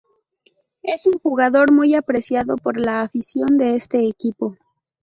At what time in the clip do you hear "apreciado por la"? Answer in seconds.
1.93-3.01